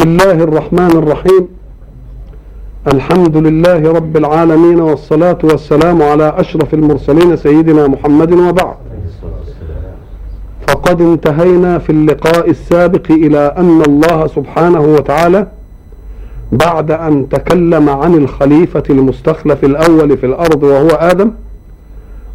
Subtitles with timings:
[0.00, 1.48] بسم الله الرحمن الرحيم.
[2.94, 8.76] الحمد لله رب العالمين والصلاة والسلام على أشرف المرسلين سيدنا محمد وبعد.
[10.68, 15.46] فقد انتهينا في اللقاء السابق إلى أن الله سبحانه وتعالى
[16.52, 21.30] بعد أن تكلم عن الخليفة المستخلف الأول في الأرض وهو آدم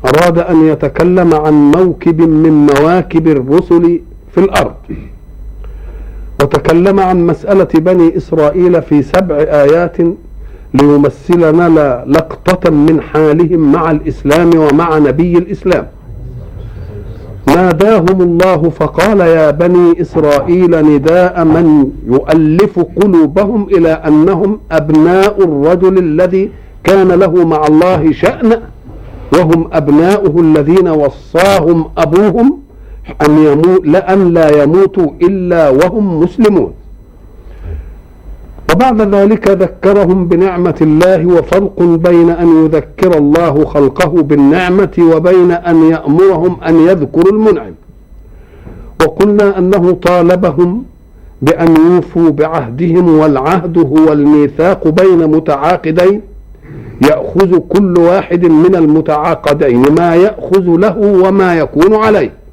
[0.05, 4.01] أراد أن يتكلم عن موكب من مواكب الرسل
[4.31, 4.75] في الأرض.
[6.45, 9.97] وتكلم عن مسألة بني إسرائيل في سبع آيات
[10.73, 15.87] ليمثل لنا لقطة من حالهم مع الإسلام ومع نبي الإسلام.
[17.47, 26.51] ناداهم الله فقال يا بني إسرائيل نداء من يؤلف قلوبهم إلى أنهم أبناء الرجل الذي
[26.83, 28.61] كان له مع الله شأن
[29.33, 32.64] وهم أبناؤه الذين وصاهم أبوهم
[33.21, 36.73] أن يمو لأن لا يموتوا إلا وهم مسلمون.
[38.73, 46.57] وبعد ذلك ذكرهم بنعمة الله وفرق بين أن يذكر الله خلقه بالنعمة وبين أن يأمرهم
[46.67, 47.73] أن يذكروا المنعم.
[49.01, 50.83] وقلنا أنه طالبهم
[51.41, 56.21] بأن يوفوا بعهدهم والعهد هو الميثاق بين متعاقدين.
[57.01, 62.44] يأخذ كل واحد من المتعاقدين ما يأخذ له وما يكون عليه.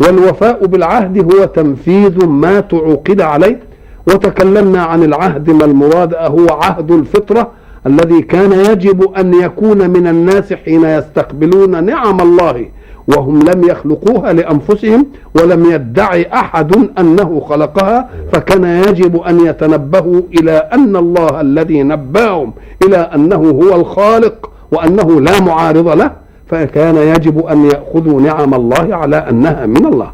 [0.00, 3.60] والوفاء بالعهد هو تنفيذ ما تعوقد عليه.
[4.06, 7.50] وتكلمنا عن العهد ما المراد هو عهد الفطرة
[7.86, 12.68] الذي كان يجب أن يكون من الناس حين يستقبلون نعم الله
[13.16, 20.96] وهم لم يخلقوها لأنفسهم ولم يدعي أحد أنه خلقها فكان يجب أن يتنبهوا إلى أن
[20.96, 22.52] الله الذي نباهم
[22.84, 26.10] إلى أنه هو الخالق وأنه لا معارض له.
[26.50, 30.10] فكان يجب أن يأخذوا نعم الله على أنها من الله.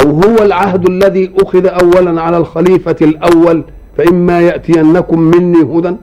[0.00, 3.64] أو هو العهد الذي أخذ أولا على الخليفة الأول
[3.98, 5.96] فإما يأتينكم مني هدى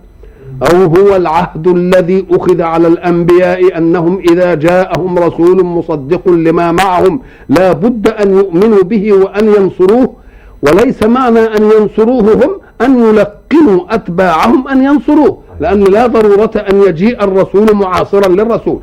[0.64, 7.72] أو هو العهد الذي أخذ على الأنبياء أنهم إذا جاءهم رسول مصدق لما معهم لا
[7.72, 10.14] بد أن يؤمنوا به وأن ينصروه.
[10.62, 12.52] وليس معنى أن ينصروه هم
[12.82, 15.38] أن يلقنوا أتباعهم أن ينصروه.
[15.60, 18.80] لأن لا ضرورة أن يجيء الرسول معاصرا للرسول.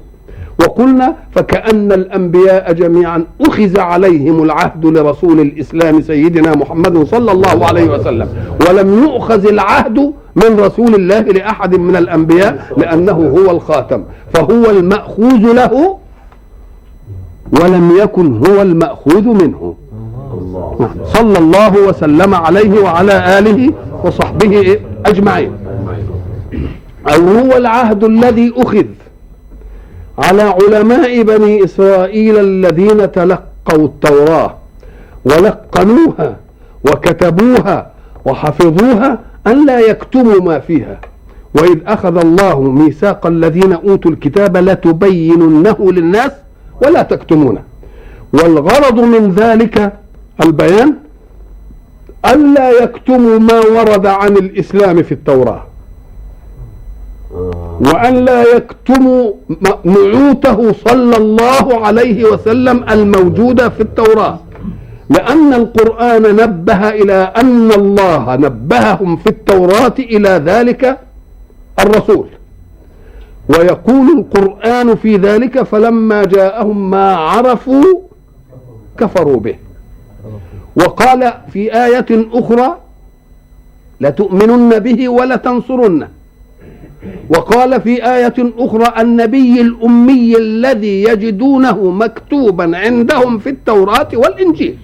[0.60, 8.28] وقلنا فكأن الأنبياء جميعا أخذ عليهم العهد لرسول الإسلام سيدنا محمد صلى الله عليه وسلم
[8.68, 14.04] ولم يؤخذ العهد من رسول الله لأحد من الأنبياء لأنه هو الخاتم
[14.34, 15.98] فهو المأخوذ له
[17.62, 19.74] ولم يكن هو المأخوذ منه.
[21.04, 23.72] صلى الله وسلم عليه وعلى آله
[24.04, 25.52] وصحبه أجمعين.
[27.14, 28.86] أو هو العهد الذي أخذ
[30.18, 34.56] على علماء بني إسرائيل الذين تلقوا التوراة
[35.24, 36.36] ولقنوها
[36.84, 37.90] وكتبوها
[38.24, 41.00] وحفظوها أن لا يكتموا ما فيها.
[41.54, 46.32] وإذ أخذ الله ميثاق الذين أوتوا الكتاب لتبيننه للناس
[46.82, 47.62] ولا تكتمونه.
[48.32, 49.92] والغرض من ذلك
[50.44, 50.94] البيان
[52.26, 55.64] ألا يكتموا ما ورد عن الإسلام في التوراة.
[57.80, 59.32] وأن لا يكتموا
[59.84, 64.38] نعوته صلى الله عليه وسلم الموجودة في التوراة.
[65.10, 70.98] لأن القرآن نبه إلى أن الله نبههم في التوراة إلى ذلك
[71.78, 72.26] الرسول.
[73.48, 78.00] ويقول القرآن في ذلك فلما جاءهم ما عرفوا
[78.98, 79.56] كفروا به.
[80.76, 82.76] وقال في آية أخرى
[84.00, 86.15] لتؤمنن به ولتنصرنه.
[87.28, 94.76] وقال في آية أخرى النبي الأمي الذي يجدونه مكتوبا عندهم في التوراة والإنجيل.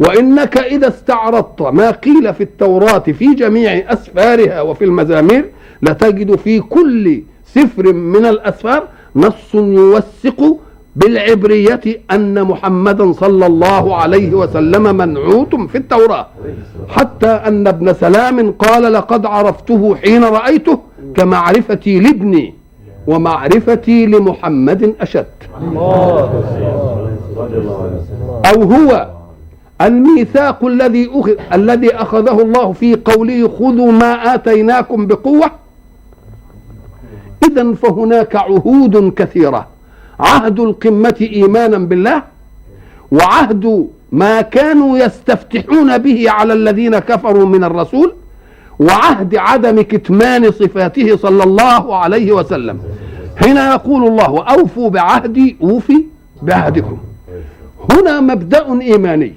[0.00, 5.44] وإنك إذا استعرضت ما قيل في التوراة في جميع أسفارها وفي المزامير
[5.82, 7.22] لتجد في كل
[7.54, 10.58] سفر من الأسفار نص يوثق
[10.96, 11.80] بالعبرية
[12.10, 16.26] أن محمدا صلى الله عليه وسلم منعوت في التوراة.
[16.88, 20.78] حتى أن ابن سلام قال لقد عرفته حين رأيته
[21.14, 22.54] كمعرفتي لابني
[23.06, 25.26] ومعرفتي لمحمد أشد.
[28.46, 29.08] أو هو
[29.80, 35.50] الميثاق الذي أخذ الذي أخذه الله في قوله خذوا ما آتيناكم بقوة.
[37.50, 39.71] إذا فهناك عهود كثيرة.
[40.22, 42.22] عهد القمة إيمانا بالله
[43.12, 48.14] وعهد ما كانوا يستفتحون به على الذين كفروا من الرسول
[48.78, 52.80] وعهد عدم كتمان صفاته صلى الله عليه وسلم.
[53.40, 56.04] هنا يقول الله أوفوا بعهدي أوفي
[56.42, 56.98] بعهدكم.
[57.92, 59.34] هنا مبدأ إيماني.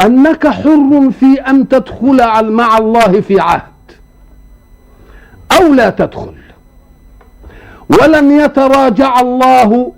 [0.00, 3.62] أنك حر في أن تدخل مع الله في عهد
[5.60, 6.32] أو لا تدخل.
[7.90, 9.92] ولن يتراجع الله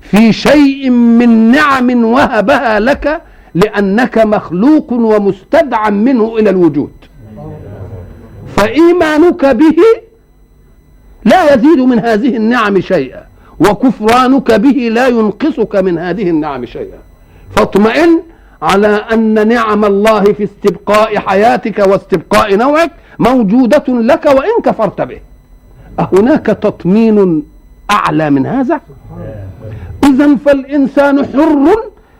[0.00, 3.22] في شيء من نعم وهبها لك
[3.54, 6.92] لأنك مخلوق ومستدعى منه إلى الوجود.
[8.56, 9.76] فإيمانك به
[11.24, 13.24] لا يزيد من هذه النعم شيئا
[13.60, 16.98] وكفرانك به لا ينقصك من هذه النعم شيئا.
[17.56, 18.22] فاطمئن
[18.62, 25.20] على أن نعم الله في استبقاء حياتك واستبقاء نوعك موجودة لك وإن كفرت به.
[26.00, 27.42] أهناك تطمين
[27.90, 28.80] أعلى من هذا؟
[30.04, 31.66] إذا فالإنسان حر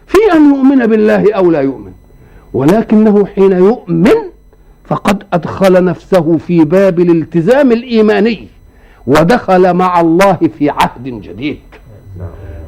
[0.06, 1.93] في أن يؤمن بالله أو لا يؤمن.
[2.53, 4.15] ولكنه حين يؤمن
[4.85, 8.49] فقد أدخل نفسه في باب الالتزام الإيماني
[9.06, 11.61] ودخل مع الله في عهد جديد.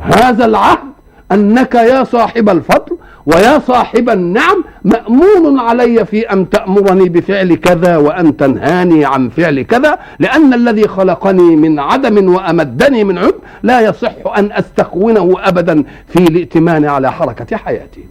[0.01, 0.96] هذا العهد
[1.33, 2.97] أنك يا صاحب الفضل
[3.27, 9.99] ويا صاحب النعم مأمون علي في أن تأمرني بفعل كذا وأن تنهاني عن فعل كذا
[10.19, 16.85] لأن الذي خلقني من عدم وأمدني من عدم لا يصح أن أستخونه أبدا في الائتمان
[16.85, 18.05] على حركة حياتي.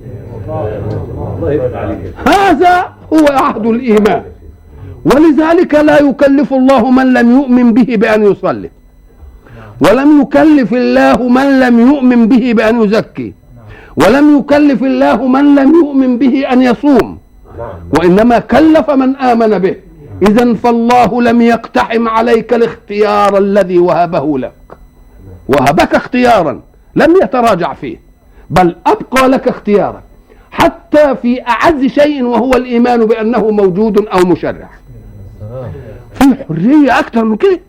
[2.28, 4.22] هذا هو عهد الإيمان.
[5.06, 8.70] ولذلك لا يكلف الله من لم يؤمن به بأن يصلي.
[9.81, 13.33] ولم يكلف الله من لم يؤمن به بأن يزكي.
[13.95, 17.18] ولم يكلف الله من لم يؤمن به أن يصوم.
[18.00, 19.75] وإنما كلف من آمن به.
[20.22, 24.54] إذا فالله لم يقتحم عليك الاختيار الذي وهبه لك.
[25.48, 26.62] وهبك اختيارا.
[26.95, 27.98] لم يتراجع فيه.
[28.50, 30.01] بل أبقى لك اختيارا.
[30.51, 34.69] حتى في أعز شيء وهو الإيمان بأنه موجود أو مشرع.
[36.13, 37.60] في حرية أكثر من كده.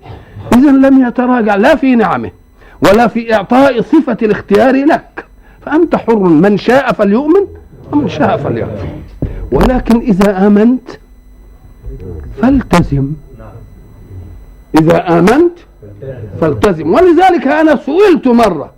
[0.52, 2.31] إذا لم يتراجع لا في نعمه
[2.82, 5.25] ولا في إعطاء صفة الاختيار لك.
[5.66, 7.46] فأنت حر من شاء فليؤمن
[7.93, 8.88] ومن شاء فليكفر.
[9.52, 10.90] ولكن إذا آمنت
[12.43, 13.12] فالتزم.
[14.81, 15.52] إذا آمنت
[16.40, 16.92] فالتزم.
[16.94, 18.70] ولذلك أنا سئلت مرة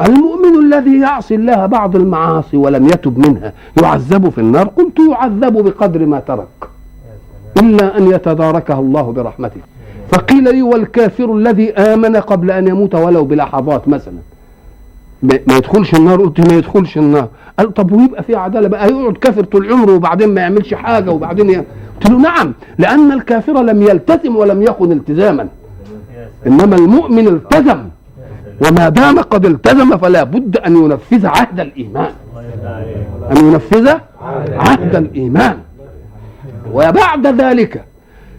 [0.00, 3.52] المؤمن الذي يعصي الله بعض المعاصي ولم يتب منها
[3.82, 6.68] يعذب في النار؟ قلت يعذب بقدر ما ترك
[7.60, 9.60] إلا أن يتداركها الله برحمته.
[10.14, 14.14] فقيل لي والكافر الذي آمن قبل أن يموت ولو بلحظات مثلا.
[15.22, 17.28] ما يدخلش النار قلت ما يدخلش النار.
[17.58, 21.50] قال طب ويبقى في عدالة بقى يقعد كافر طول عمره وبعدين ما يعملش حاجة وبعدين
[21.50, 21.56] ي...
[21.56, 25.48] قلت له نعم لأن الكافر لم يلتزم ولم يكن التزاما.
[26.46, 27.78] إنما المؤمن التزم
[28.66, 32.10] وما دام قد التزم فلا بد أن ينفذ عهد الإيمان.
[33.30, 33.88] أن ينفذ
[34.52, 35.56] عهد الإيمان.
[36.72, 37.84] وبعد ذلك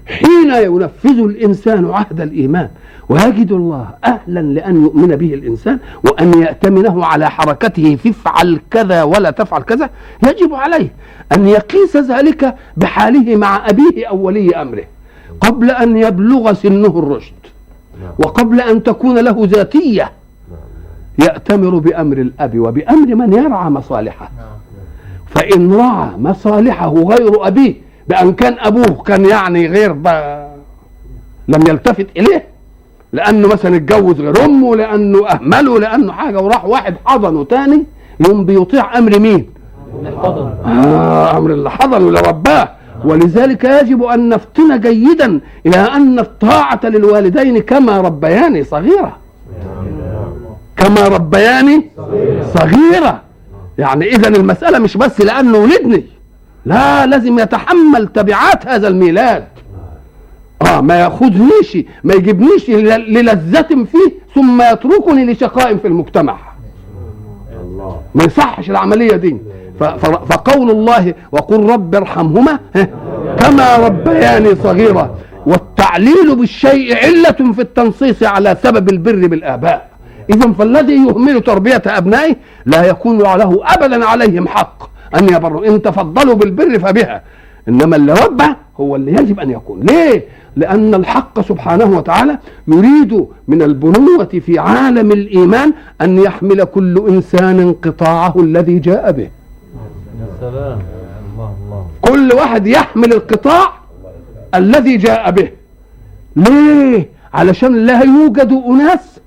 [0.07, 2.69] حين ينفذ الإنسان عهد الإيمان
[3.09, 9.61] ويجد الله أهلا لأن يؤمن به الإنسان وأن يأتمنه على حركته فافعل كذا ولا تفعل
[9.61, 9.89] كذا
[10.27, 10.93] يجب عليه
[11.31, 14.83] أن يقيس ذلك بحاله مع أبيه أو ولي أمره
[15.41, 17.33] قبل أن يبلغ سنه الرشد
[18.19, 20.11] وقبل أن تكون له ذاتية.
[21.19, 24.31] يأتمر بأمر الأب وبأمر من يرعى مصالحه.
[25.27, 29.93] فإن رعى مصالحه غير أبيه بأن كان أبوه كان يعني غير
[31.47, 32.45] لم يلتفت إليه
[33.13, 37.83] لأنه مثلا اتجوز غير أمه لأنه أهمله لأنه حاجة وراح واحد حضنه تاني
[38.27, 39.49] يوم بيطيع أمر مين؟
[40.65, 42.69] آه أمر اللي حضنه اللي رباه.
[43.05, 49.17] ولذلك يجب أن نفتن جيدا إلى أن الطاعة للوالدين كما ربياني صغيرة.
[50.77, 51.89] كما ربياني
[52.53, 53.21] صغيرة.
[53.77, 56.05] يعني إذا المسألة مش بس لأنه ولدني.
[56.65, 59.47] لا لازم يتحمل تبعات هذا الميلاد.
[60.61, 66.37] آه ما يأخذنيش ما يجيبنيش للذة فيه ثم يتركني لشقاء في المجتمع.
[68.15, 69.37] ما يصحش العملية دي.
[70.29, 72.59] فقول الله وقل رب ارحمهما
[73.39, 75.15] كما ربياني صغيرا.
[75.45, 79.89] والتعليل بالشيء علة في التنصيص على سبب البر بالآباء.
[80.29, 84.94] إذا فالذي يهمل تربية أبنائه لا يكون له أبدا عليهم حق.
[85.15, 85.67] أن يبروا.
[85.67, 87.21] إن تفضلوا بالبر فبها.
[87.67, 88.43] إنما اللي ربى
[88.79, 89.79] هو اللي يجب أن يكون.
[89.79, 90.23] ليه؟
[90.55, 98.33] لأن الحق سبحانه وتعالى يريد من البنوة في عالم الإيمان أن يحمل كل إنسان قطاعه
[98.39, 99.29] الذي جاء به.
[100.41, 100.79] سلام.
[101.33, 103.73] الله الله كل واحد يحمل القطاع
[104.55, 105.49] الذي جاء به.
[106.35, 109.19] ليه؟ علشان لا يوجد أناس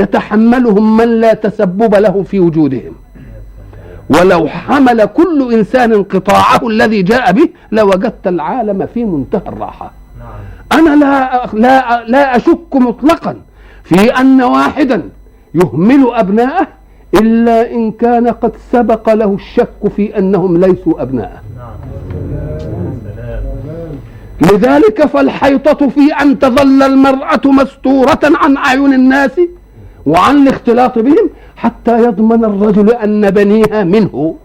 [0.00, 2.92] يتحملهم من لا تسبب له في وجودهم.
[4.10, 9.92] ولو حمل كل إنسان قطاعه الذي جاء به لوجدت العالم في منتهى الراحة.
[10.72, 13.36] أنا لا لا لا أشك مطلقا
[13.84, 15.02] في أن واحدا
[15.54, 16.66] يهمل أبناءه
[17.14, 21.40] إلا إن كان قد سبق له الشك في أنهم ليسوا أبناءه.
[24.40, 29.40] لذلك فالحيطة في أن تظل المرأة مستورة عن أعين الناس
[30.06, 34.36] وعن الاختلاط بهم حتى يضمن الرجل أن بنيها منه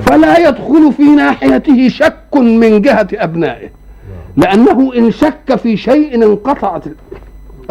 [0.00, 3.68] فلا يدخل في ناحيته شك من جهة أبنائه
[4.36, 6.84] لأنه إن شك في شيء انقطعت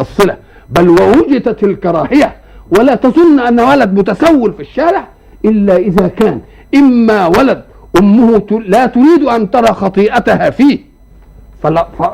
[0.00, 0.36] الصلة
[0.70, 2.36] بل ووجدت الكراهية
[2.78, 5.08] ولا تظن أن ولد متسول في الشارع
[5.44, 6.40] إلا إذا كان
[6.74, 7.62] إما ولد
[8.00, 10.78] أمه لا تريد أن ترى خطيئتها فيه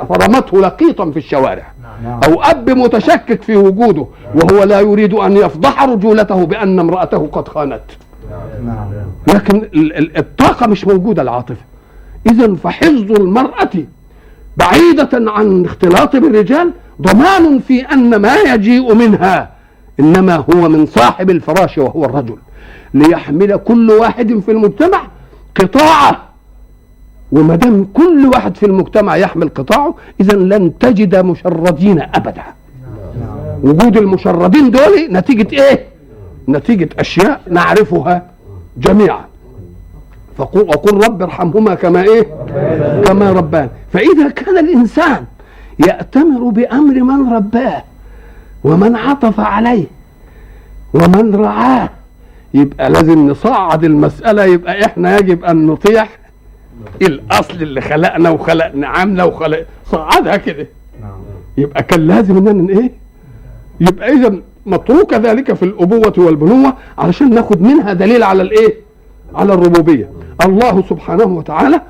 [0.09, 1.73] فرمته لقيطا في الشوارع.
[2.07, 7.81] أو أب متشكك في وجوده وهو لا يريد أن يفضح رجولته بأن امرأته قد خانت.
[8.65, 8.89] نعم.
[9.29, 9.69] لكن
[10.17, 11.65] الطاقة مش موجودة العاطفة.
[12.31, 13.71] إذا فحفظ المرأة
[14.57, 19.51] بعيدة عن اختلاط بالرجال ضمان في أن ما يجيء منها
[20.01, 22.37] إنما هو من صاحب الفراش وهو الرجل.
[22.95, 25.03] ليحمل كل واحد في المجتمع
[25.61, 26.30] قطاعه
[27.33, 32.43] وما دام كل واحد في المجتمع يحمل قطاعه اذا لن تجد مشردين أبدا.
[33.63, 35.85] وجود المشردين دول نتيجة إيه؟
[36.49, 38.23] نتيجة أشياء نعرفها
[38.77, 39.25] جميعا.
[40.39, 42.27] فقل وقل رب ارحمهما كما إيه؟
[43.05, 43.69] كما ربان.
[43.93, 45.25] فإذا كان الإنسان
[45.87, 47.83] يأتمر بأمر من رباه
[48.65, 49.85] ومن عطف عليه
[50.95, 51.89] ومن رعاه
[52.55, 56.07] يبقى لازم نصعد المسألة يبقى إحنا يجب أن نطيع
[57.03, 60.67] الأصل اللي خلقنا وخلق نعمنا وخلق صعدها كده.
[61.59, 62.93] يبقى كان لازم إننا إيه؟
[63.81, 64.35] يبقى إذا
[64.67, 68.75] متروك ذلك في الأبوة والبنوة علشان ناخد منها دليل على الإيه؟
[69.35, 70.11] على الربوبية.
[70.45, 71.81] الله سبحانه وتعالى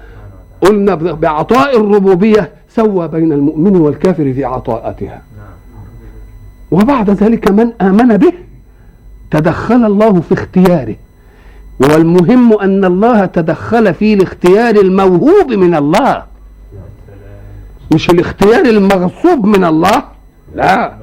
[0.60, 5.22] قلنا بعطاء الربوبية سوى بين المؤمن والكافر في عطاءاتها
[6.70, 8.32] وبعد ذلك من آمن به
[9.30, 10.96] تدخل الله في اختياره.
[11.80, 16.22] والمهم أن الله تدخل في الاختيار الموهوب من الله.
[17.94, 20.02] مش الاختيار المغصوب من الله.
[20.54, 20.94] لا.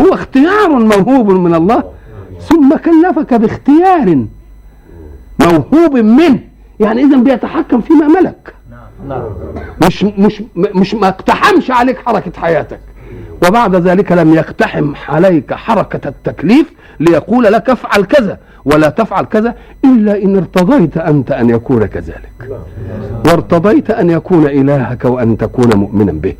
[0.00, 1.84] هو اختيار موهوب من الله.
[2.40, 4.24] ثم كلفك باختيار
[5.40, 6.38] موهوب منه.
[6.80, 8.54] يعني اذا بيتحكم فيما ملك.
[9.86, 12.80] مش مش مش ما اقتحمش عليك حركة حياتك.
[13.46, 20.22] وبعد ذلك لم يقتحم عليك حركة التكليف ليقول لك افعل كذا ولا تفعل كذا إلا
[20.22, 22.32] إن ارتضيت أنت أن يكون كذلك.
[23.26, 26.34] وارتضيت أن يكون إلهك وأن تكون مؤمنا به.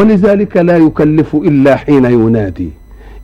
[0.00, 2.70] ولذلك لا يكلف إلا حين ينادي.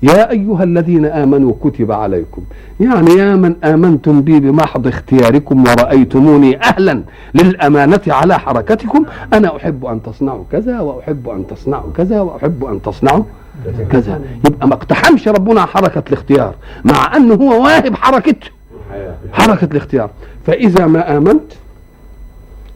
[0.03, 2.43] يا أيها الذين آمنوا كتب عليكم.
[2.81, 7.03] يعني يا من آمنتم بي بمحض اختياركم ورأيتموني أهلا
[7.35, 9.05] للأمانة على حركتكم.
[9.33, 13.25] أنا أحب أن تصنعوا كذا وأحب أن تصنعوا كذا وأحب أن تصنعوا
[13.91, 14.21] كذا.
[14.47, 18.37] يبقى ما اقتحمش ربنا حركة الاختيار مع أنه هو واهب حركة
[19.33, 20.11] حركة الاختيار.
[20.47, 21.53] فإذا ما آمنت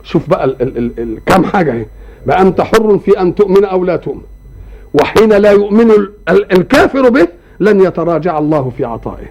[0.02, 1.86] شوف بقى ال ال ال ال كم حاجة اهي
[2.26, 4.22] بقى أنت حر في أن تؤمن أو لا تؤمن.
[4.94, 5.90] وحين لا يؤمن
[6.28, 7.28] الكافر به
[7.60, 9.26] لن يتراجع الله في عطائه.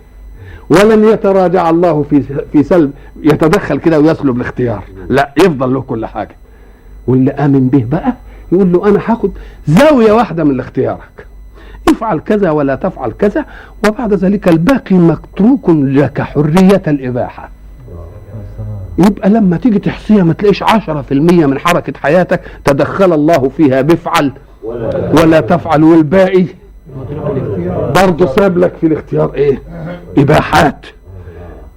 [0.69, 2.91] ولن يتراجع الله في في سلب.
[3.21, 4.83] يتدخل كده ويسلب الاختيار.
[5.09, 6.35] لا يفضل له كل حاجة.
[7.07, 8.13] واللي آمن به بقى
[8.51, 9.31] يقول له أنا هاخد
[9.67, 11.27] زاوية واحدة من اختيارك
[11.89, 13.45] افعل كذا ولا تفعل كذا
[13.87, 17.49] وبعد ذلك الباقي متروك لك حرية الإباحة.
[18.97, 23.81] يبقى لما تيجي تحصيها ما تلاقيش عشرة في المية من حركة حياتك تدخل الله فيها
[23.81, 24.31] بفعل
[25.13, 26.45] ولا تفعل والباقي
[27.95, 29.61] برضه ساب لك في الاختيار إيه؟
[30.17, 30.85] إباحات.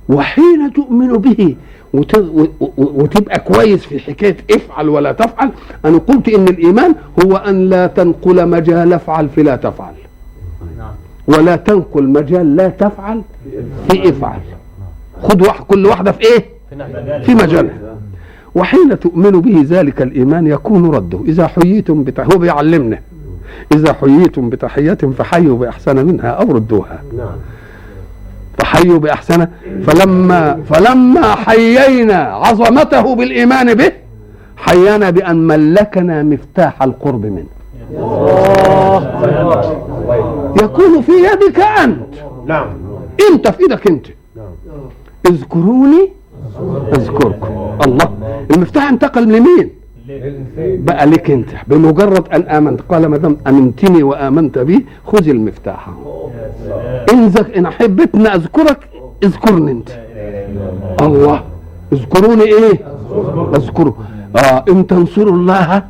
[0.08, 1.56] وحين تؤمن به
[2.78, 5.50] وتبقى كويس في حكاية افعل ولا تفعل
[5.84, 9.92] أنا قلت إن الإيمان هو أن لا تنقل مجال افعل في لا تفعل.
[11.38, 13.22] ولا تنقل مجال لا تفعل
[13.88, 14.40] في افعل
[15.22, 16.44] خد واحد كل واحدة في إيه؟
[17.22, 17.78] في مجالها
[18.54, 21.20] وحين تؤمن به ذلك الإيمان يكون رده.
[21.26, 22.04] إذا حييتم.
[22.18, 22.98] هو بيعلمنا.
[23.72, 27.02] إذا حييتم بتحيه فحيوا بأحسن منها أو ردوها.
[28.58, 29.48] فحيوا بأحسن
[29.86, 33.92] فلما فلما حيينا عظمته بالإيمان به
[34.56, 37.60] حيانا بأن ملكنا مفتاح القرب منه.
[40.62, 42.14] يكون في يدك أنت.
[42.46, 42.68] نعم.
[43.32, 44.06] انت في إيدك انت
[45.26, 46.08] اذكروني.
[46.92, 47.78] أذكركم.
[47.86, 48.08] الله.
[48.50, 49.70] المفتاح انتقل لمين
[50.58, 51.48] بقى لك أنت.
[51.68, 52.80] بمجرد أن آمنت.
[52.80, 54.86] قال ما دام آمنتني وآمنت بي.
[55.06, 55.88] خذ المفتاح.
[57.12, 58.88] إن إن حبيت أذكرك
[59.24, 59.88] اذكرني أنت.
[61.02, 61.44] الله.
[61.92, 62.80] اذكروني إيه؟
[63.54, 63.96] أذكره.
[64.36, 65.82] آه إن تنصروا الله.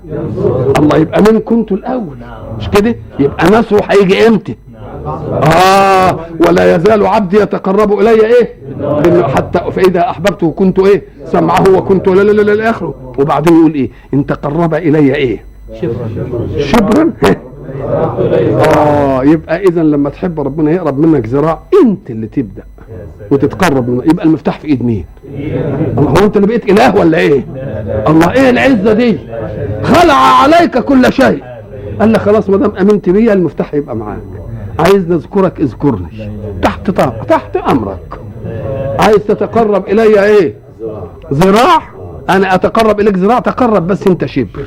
[0.78, 2.16] الله يبقى من كنتوا الأول.
[2.60, 4.56] مش كده؟ يبقى نصره هيجي إمتى؟
[5.06, 6.16] آه
[6.48, 8.54] ولا يزال عبدي يتقرب إلي إيه؟
[9.26, 13.90] حتى فإذا أحببته كنت إيه؟ سمعه وكنت لا لا لا لا اخره وبعدين يقول إيه؟
[14.14, 15.44] إن تقرب إلي إيه؟
[16.58, 17.12] شبرا.
[18.76, 22.62] آه يبقى اذا لما تحب ربنا يقرب منك ذراع أنت اللي تبدأ
[23.30, 24.02] وتتقرب منه.
[24.04, 25.04] يبقى المفتاح في إيد مين؟
[25.98, 26.10] الله.
[26.10, 27.44] هو أنت اللي بقيت إله ولا إيه؟
[28.08, 28.32] الله.
[28.32, 29.18] إيه العزة دي؟
[29.82, 31.42] خلع عليك كل شيء.
[32.00, 34.18] قال لك خلاص ما دام أمنت بيا المفتاح يبقى معاك.
[34.78, 36.30] عايز نذكرك اذكرني.
[36.62, 38.20] تحت طاق تحت أمرك.
[39.00, 40.54] عايز تتقرب إلي إيه؟
[41.32, 41.82] ذراع.
[42.30, 44.66] أنا أتقرب إليك ذراع تقرب بس أنت شبر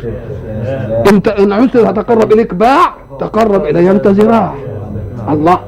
[1.12, 4.54] أنت إن عزت اتقرب إليك باع تقرب إلي أنت ذراع.
[5.30, 5.60] الله.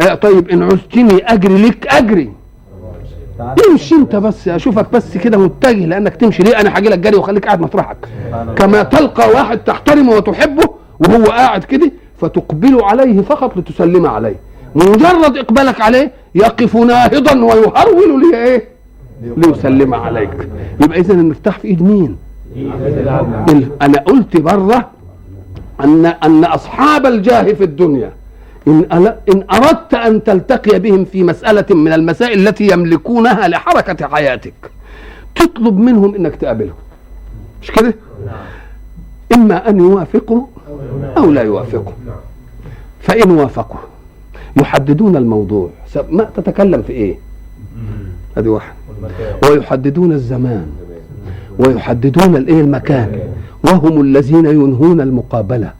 [0.00, 2.32] آه طيب إن عزتني أجري لك أجري.
[3.70, 6.42] امشي أنت بس أشوفك بس كده متجه لأنك تمشي.
[6.42, 7.96] ليه؟ أنا هاجي لك جري وأخليك قاعد مطرحك
[8.56, 14.36] كما تلقى واحد تحترمه وتحبه وهو قاعد كده فتقبل عليه فقط لتسلم عليه.
[14.74, 18.68] مجرد إقبالك عليه يقف ناهضا ويهرول لي إيه
[19.36, 20.30] ليسلم عليك.
[20.84, 22.16] يبقى اذا المفتاح في إيد مين؟
[23.82, 24.90] أنا قلت بره
[25.84, 28.12] ان أن أصحاب الجاه في الدنيا
[28.68, 34.54] إن, إن أردت أن تلتقي بهم في مسألة من المسائل التي يملكونها لحركة حياتك
[35.34, 36.74] تطلب منهم إنك تقابلهم.
[37.62, 37.94] مش كده؟
[39.34, 40.46] إما أن يوافقوا
[41.16, 41.92] أو لا يوافقوا
[43.00, 43.80] فإن وافقوا
[44.60, 45.70] يحددون الموضوع.
[46.10, 47.18] ما تتكلم في إيه؟
[48.36, 48.72] هذه واحد.
[49.50, 50.66] ويحددون الزمان.
[51.58, 53.18] ويحددون الايه المكان.
[53.64, 55.72] وهم الذين ينهون المقابلة.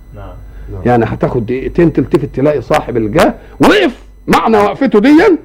[0.87, 5.39] يعني هتاخد دقيقتين تلتفت تلاقي صاحب الجاه وقف معنى وقفته دي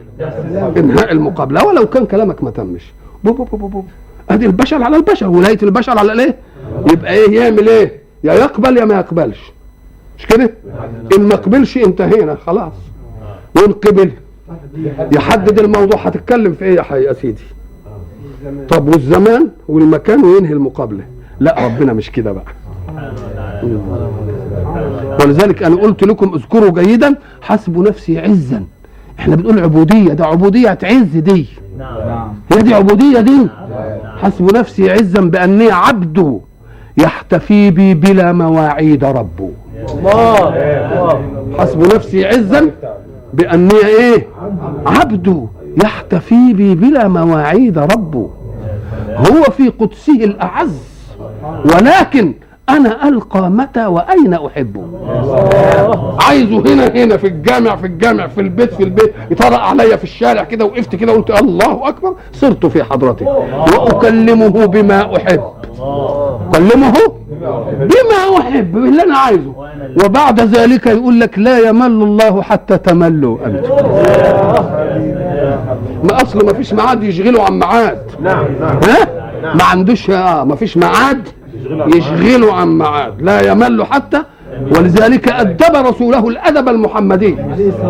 [0.77, 1.65] انهاء المقابلة.
[1.65, 2.91] ولو كان كلامك ما تمش.
[3.23, 3.83] بو بو بو بو.
[4.29, 5.27] أدي البشر على البشر.
[5.27, 6.35] ولاية البشر على الإيه؟
[6.91, 9.51] يبقى إيه؟ يعمل إيه؟ يا يقبل يا ما يقبلش.
[10.17, 10.53] مش كده؟
[11.17, 12.73] إن ما قبلش انتهينا خلاص.
[13.55, 14.11] وان قبل
[15.15, 15.99] يحدد الموضوع.
[16.01, 17.43] هتتكلم في إيه يا سيدي؟
[18.69, 21.03] طب والزمان والمكان وينهي المقابلة؟
[21.39, 22.45] لا ربنا مش كده بقى.
[25.21, 28.63] ولذلك أنا قلت لكم اذكروا جيدا حسبوا نفسي عزا.
[29.19, 30.13] إحنا بنقول عبودية.
[30.13, 31.47] ده عبودية عز دي.
[32.51, 33.47] هي دي عبودية دي.
[34.17, 36.41] حسب نفسي عزا بأني عبد.
[36.97, 39.49] يحتفي بي بلا مواعيد ربه.
[41.59, 42.71] حسب نفسي عزا
[43.33, 44.27] بأني إيه؟
[44.85, 45.47] عبد
[45.83, 48.29] يحتفي بي بلا مواعيد ربه.
[49.17, 50.77] هو في قدسه الأعز
[51.65, 52.33] ولكن
[52.69, 54.83] أنا ألقى متى وأين أحبه.
[56.27, 59.13] عايزه هنا هنا في الجامع في الجامع في البيت في البيت.
[59.31, 65.17] يطرق عليا في الشارع كده وقفت كده وقلت الله أكبر صرت في حضرته وأكلمه بما
[65.17, 65.41] أحب.
[65.79, 66.93] اكلمه
[67.71, 69.53] بما احب باللي أنا عايزه.
[70.05, 73.69] وبعد ذلك يقول لك لا يمل الله حتى تملوا أنتم
[76.03, 78.01] ما أصل ما فيش ميعاد يشغله عن ميعاد.
[78.21, 78.79] نعم نعم.
[78.89, 79.07] ها؟
[79.55, 81.27] ما عندوش آه ما فيش ميعاد
[81.95, 83.21] يشغله عن ميعاد.
[83.21, 84.23] لا يمل حتى.
[84.77, 87.37] ولذلك أدب رسوله الأدب المحمدي.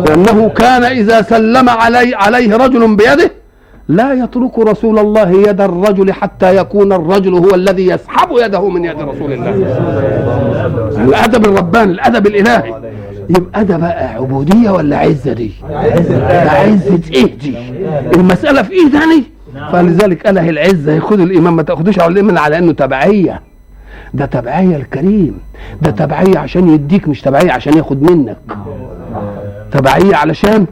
[0.06, 3.41] لأنه كان إذا سلم علي عليه رجل بيده
[3.88, 9.00] لا يترك رسول الله يد الرجل حتى يكون الرجل هو الذي يسحب يده من يد
[9.00, 9.50] رسول الله.
[11.04, 12.74] الأدب الرباني الأدب الإلهي.
[13.30, 17.56] يبقى ده بقى عبودية ولا عزة دي؟ ده عزة إيه دي؟
[18.14, 19.24] المسألة في إيه تاني؟
[19.72, 23.40] فلذلك قال هي العزة ياخد الإمام ما تاخدوش على الإمام على إنه تبعية.
[24.14, 25.38] ده تبعية الكريم.
[25.82, 28.36] ده تبعية عشان يديك مش تبعية عشان ياخد منك.
[29.72, 30.66] تبعية علشان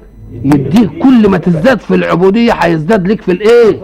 [0.44, 3.80] يديك كل ما تزداد في العبودية هيزداد لك في الإيه؟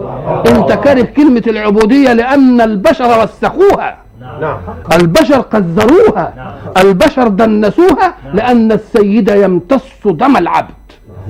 [0.46, 3.96] أنت كاره كلمة العبودية لأن البشر وسخوها
[4.40, 4.58] نعم.
[4.92, 6.54] البشر قذروها.
[6.78, 10.74] البشر دنسوها لأن السيد يمتص دم العبد.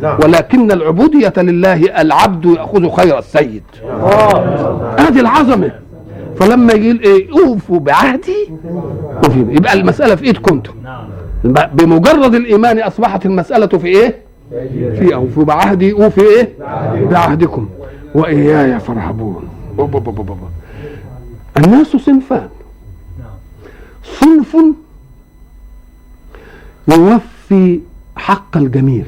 [0.02, 0.18] نعم.
[0.24, 3.62] ولكن العبودية لله العبد يأخذ خير السيد.
[4.98, 5.70] هذه العظمة.
[6.36, 8.50] فلما يقول إيه؟ أوفوا بعهدي.
[9.36, 10.72] يبقى المسألة في إيدكم أنتم.
[11.72, 16.52] بمجرد الإيمان أصبحت المسألة في إيه؟ في أوفوا بعهدي أوفي إيه؟
[17.10, 17.68] بعهدكم.
[18.14, 20.34] وإياي فارهبون بو- بو- بو- بو- بو.
[21.56, 22.48] الناس صنفان.
[24.04, 24.56] صنف
[26.88, 27.80] يوفي
[28.16, 29.06] حق الجميل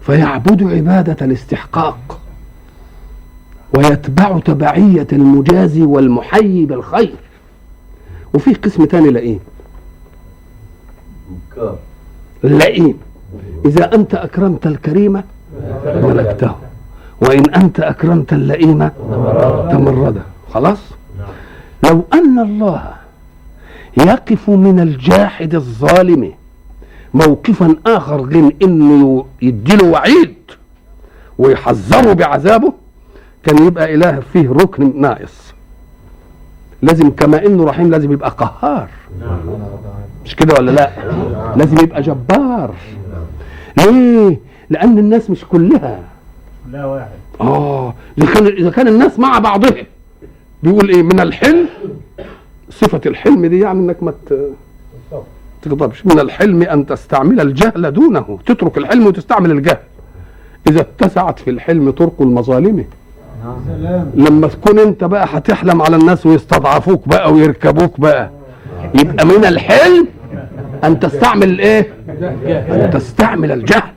[0.00, 2.20] فيعبد عبادة الاستحقاق
[3.74, 7.14] ويتبع تبعية المجازي والمحيي بالخير
[8.34, 9.40] وفي قسم تاني لئيم.
[12.44, 12.98] لئيم.
[13.64, 15.22] إذا أنت أكرمت الكريم
[15.86, 16.52] ملكته.
[17.20, 18.88] وإن أنت أكرمت اللئيم
[19.70, 20.22] تمرده.
[20.50, 20.78] خلاص؟
[21.90, 22.82] لو أن الله
[23.96, 26.32] يقف من الجاحد الظالم
[27.14, 30.34] موقفا آخر غير انه يديله وعيد
[31.38, 32.72] ويحذره بعذابه
[33.44, 35.54] كان يبقى إله فيه ركن ناقص.
[36.82, 38.88] لازم كما إنه رحيم لازم يبقى قهار.
[40.24, 40.90] مش كده ولا لا؟
[41.56, 42.74] لازم يبقى جبار.
[43.78, 44.36] ليه
[44.70, 46.00] لأن الناس مش كلها.
[46.72, 47.08] لا واحد.
[47.40, 49.82] آه إذا كان إذا كان الناس مع بعضها
[50.62, 51.66] بيقول إيه من الحلم؟
[52.70, 54.12] صفة الحلم دي يعني إنك ما
[55.62, 58.38] تغضبش من الحلم أن تستعمل الجهل دونه.
[58.46, 59.78] تترك الحلم وتستعمل الجهل.
[60.68, 62.84] إذا اتسعت في الحلم طرق المظالم.
[64.14, 68.30] لما تكون أنت بقى هتحلم على الناس ويستضعفوك بقى ويركبوك بقى
[68.94, 70.06] يبقى من الحلم
[70.84, 73.92] أن تستعمل الايه ان تستعمل الجهل.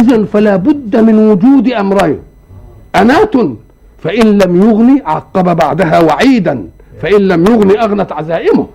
[0.00, 2.18] اذا فلا بد من وجود أمرين.
[2.96, 3.34] انات
[3.98, 6.64] فإن لم يغني عقب بعدها وعيدا
[7.02, 8.66] فإن لم يغني أغنت عزائمه.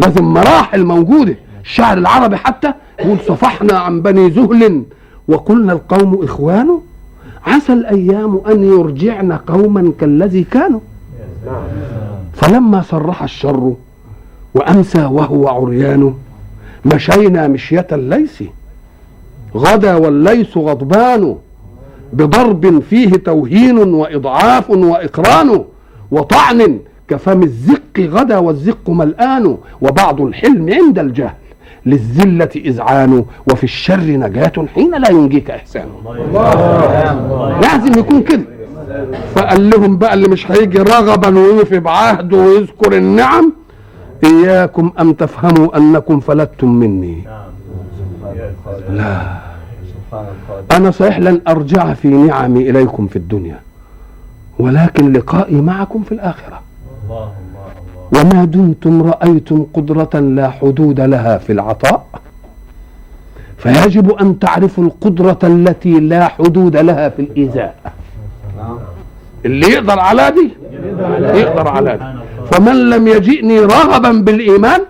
[0.00, 1.34] لازم مراحل موجودة.
[1.62, 4.82] الشعر العربي حتى يقول صفحنا عن بني زهل
[5.28, 6.80] وقلنا القوم اخوان
[7.46, 10.80] عسى الأيام أن يرجعن قوما كالذي كانوا.
[12.32, 13.74] فلما صرح الشر
[14.54, 16.14] وامسى وهو عريان
[16.84, 18.42] مشينا مشية الليث
[19.56, 21.36] غدا والليث غضبان.
[22.12, 25.64] بضرب فيه توهين وإضعاف وإقران.
[26.10, 29.56] وطعن كفم الزق غدا والزق ملآن.
[29.80, 31.34] وبعض الحلم عند الجهل.
[31.86, 33.24] للذلة إذعان.
[33.52, 35.88] وفي الشر نجاة حين لا ينجيك إحسان.
[37.62, 38.42] لازم يكون كده
[39.34, 43.52] فقال لهم بقى اللي مش هيجي رغبا ويوفي بعهده ويذكر النعم.
[44.24, 47.24] إياكم أن تفهموا أنكم فلتم مني.
[48.90, 49.38] لا.
[50.72, 53.60] أنا صحيح لن أرجع في نعمي إليكم في الدنيا
[54.58, 56.60] ولكن لقائي معكم في الآخرة.
[58.14, 62.06] وما دمتم رأيتم قدرة لا حدود لها في العطاء؟
[63.58, 67.74] فيجب أن تعرفوا القدرة التي لا حدود لها في الإيذاء.
[69.44, 70.50] اللي يقدر على دي
[71.40, 72.04] يقدر على دي.
[72.50, 74.80] فمن لم يجئني رغبا بالإيمان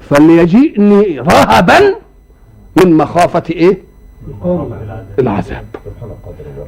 [0.00, 1.94] فليجئني رهبا
[2.76, 3.78] من مخافة إيه؟
[5.18, 5.64] العذاب.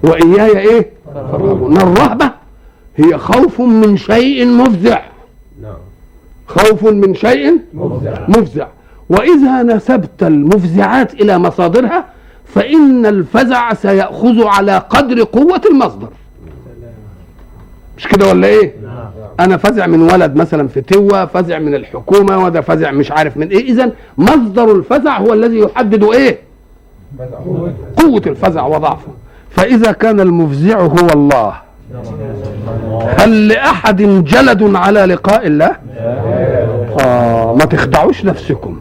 [0.02, 2.30] وإياي إيه؟ فارهبون الرهبة
[2.96, 5.02] هي خوف من شيء مفزع.
[6.46, 7.58] خوف من شيء
[8.28, 8.66] مفزع.
[9.08, 12.04] وإذا نسبت المفزعات إلى مصادرها
[12.44, 16.08] فإن الفزع سيأخذ على قدر قوة المصدر.
[17.98, 18.72] مش كده ولا إيه؟
[19.40, 23.48] أنا فزع من ولد مثلا في توة فزع من الحكومة وده فزع مش عارف من
[23.48, 23.64] إيه.
[23.64, 26.38] إذا مصدر الفزع هو الذي يحدد إيه؟
[27.96, 29.08] قوة الفزع وضعفه.
[29.50, 31.54] فإذا كان المفزع هو الله.
[33.18, 35.76] هل لأحد جلد على لقاء الله؟
[37.00, 38.80] آه ما تخدعوش نفسكم.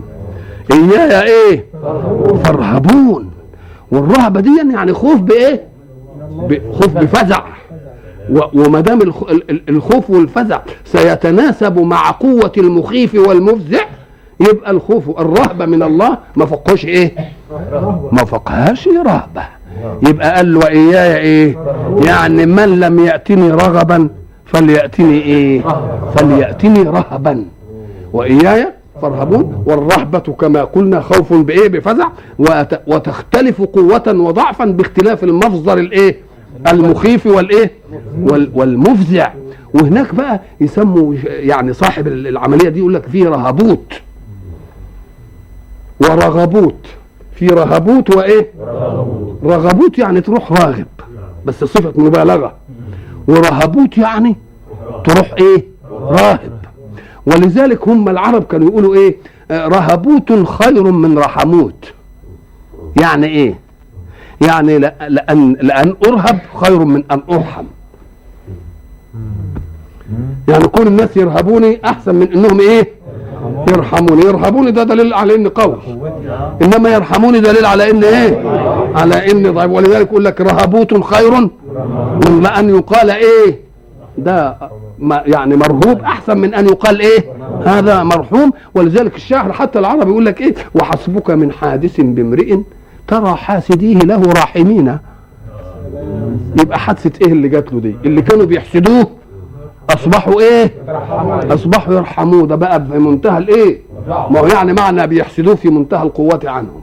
[0.74, 1.66] إياي إيه؟
[2.46, 3.32] فارهبون.
[3.92, 5.64] والرهبة دي يعني خوف بإيه؟
[6.32, 7.44] ب- خوف بفزع.
[8.54, 13.80] وما دام الخ- ال- ال- الخوف والفزع سيتناسب مع قوة المخيف والمفزع
[14.40, 17.16] يبقى الخوف الرهبة من الله ما فوقهاش إيه؟
[18.12, 19.44] ما فوقهاش رهبة.
[20.10, 21.58] يبقى قال له إياي إيه؟
[22.06, 24.10] يعني من لم يأتني رغبا
[24.46, 25.62] فليأتني إيه؟
[26.16, 27.46] فليأتني رهبا.
[28.14, 28.68] وإياي
[29.02, 32.08] فارهبون والرهبة كما قلنا خوف بإيه؟ بفزع
[32.40, 36.18] وت- وتختلف قوة وضعفا باختلاف المصدر الإيه؟
[36.68, 37.72] المخيف والإيه؟
[38.22, 39.32] وال- والمفزع.
[39.74, 43.94] وهناك بقى يسموا يعني صاحب العملية دي يقول لك فيه رهبوت.
[46.02, 46.76] ورغبوت.
[47.36, 48.48] في رهبوت وإيه؟
[49.44, 50.86] رغبوت يعني تروح راغب.
[51.46, 52.54] بس صفة مبالغة.
[53.28, 54.36] ورهبوت يعني
[55.06, 56.52] تروح إيه؟ راهب.
[57.26, 59.16] ولذلك هم العرب كانوا يقولوا إيه؟
[59.52, 61.94] رهبوت خير من رحموت.
[63.02, 63.60] يعني إيه؟
[64.48, 67.64] يعني لأن, لأن أرهب خير من أن أرحم.
[70.48, 72.90] يعني كون الناس يرهبوني أحسن من إنهم إيه؟
[73.70, 74.22] يرحموني.
[74.22, 75.78] يرهبوني ده دليل على إني قوي.
[76.62, 78.42] إنما يرحموني دليل على إن إيه؟
[78.96, 79.72] على إني ضعيف.
[79.72, 81.32] ولذلك يقول لك رهبوت خير
[82.30, 83.60] من أن يقال إيه؟
[84.18, 84.58] ده
[85.26, 87.26] يعني مرهوب أحسن من أن يقال إيه؟
[87.66, 88.52] هذا مرحوم.
[88.76, 92.58] ولذلك الشاعر حتى العربي يقول لك إيه؟ وحسبك من حادث بامرئ
[93.12, 94.98] ترى حاسديه له راحمين.
[96.62, 99.08] يبقى حادثة إيه اللي جات له دي؟ اللي كانوا بيحسدوه
[99.90, 100.72] أصبحوا إيه؟
[101.54, 102.48] أصبحوا يرحموه.
[102.48, 106.82] ده بقى في منتهى الايه؟ ما هو يعني معنى بيحسدوه في منتهى القوة عنهم.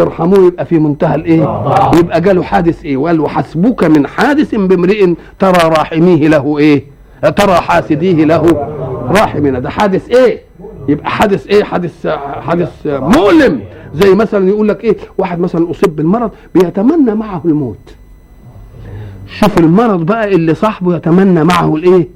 [0.00, 1.42] يرحموه يبقى في منتهى الايه؟
[1.98, 6.84] يبقى جاله حادث إيه؟ وقال وحسبك من حادث بامرئ ترى راحميه له إيه؟
[7.36, 8.68] ترى حاسديه له
[9.08, 10.40] راحمنا ده حادث إيه؟
[10.88, 12.06] يبقى حادث إيه؟ حادث
[12.46, 13.60] حادث مؤلم.
[13.94, 17.94] زي مثلا يقول لك إيه واحد مثلا أصيب بالمرض بيتمنى معه الموت.
[19.26, 22.08] شوف المرض بقى اللي صاحبه يتمنى معه الإيه؟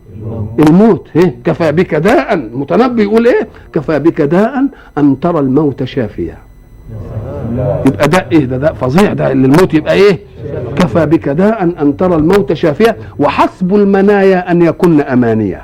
[0.58, 1.08] الموت.
[1.16, 2.34] إيه؟ كفى بك داء.
[2.34, 4.64] المتنبي يقول إيه؟ كفى بك داء
[4.98, 6.38] أن ترى الموت شافيا.
[7.86, 9.12] يبقى ده إيه؟ ده ده فظيع.
[9.12, 10.18] ده اللي الموت يبقى إيه؟
[10.76, 12.96] كفى بك داء أن ترى الموت شافيا.
[13.18, 15.62] وحسب المنايا أن يكن امانيه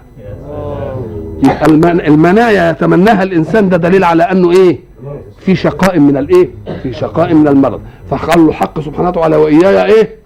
[1.42, 4.78] يبقى المن- المنايا يتمناها الإنسان ده دليل على أنه إيه؟
[5.40, 6.48] في شقاء من الإيه؟
[6.82, 7.80] في شقاء من المرض.
[8.10, 10.20] فقال له حق سبحانه وتعالى وإياي إيه؟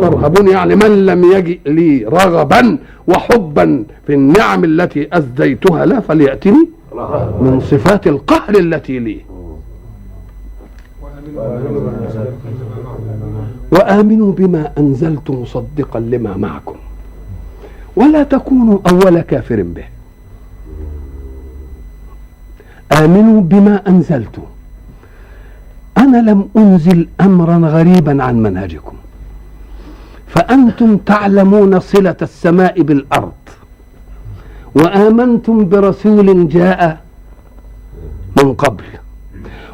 [0.00, 6.68] فارهبون يعني من لم يجئ لي رغبا وحبا في النعم التي اسديتها له فليأتني
[7.40, 9.20] من صفات القهر التي لي.
[13.72, 16.76] وآمنوا بما أنزلت مصدقا لما معكم.
[17.96, 19.84] ولا تكونوا أول كافر به.
[22.92, 24.38] آمنوا بما أنزلت.
[25.98, 28.96] أنا لم أنزل امرا غريبا عن منهجكم.
[30.28, 33.32] فأنتم تعلمون صلة السماء بالأرض.
[34.74, 37.00] وآمنتم برسول جاء
[38.36, 38.84] من قبل.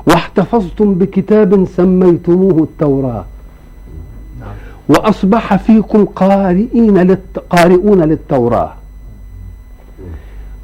[0.07, 3.25] واحتفظتم بكتاب سميتموه التوراة.
[4.89, 7.39] وأصبح فيكم قارئين للت...
[7.51, 8.73] قارئون للتوراة.